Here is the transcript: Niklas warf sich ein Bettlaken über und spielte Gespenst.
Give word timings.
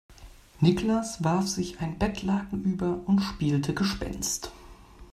Niklas 0.61 1.23
warf 1.23 1.47
sich 1.47 1.79
ein 1.79 1.99
Bettlaken 1.99 2.63
über 2.63 3.01
und 3.05 3.19
spielte 3.21 3.75
Gespenst. 3.75 4.51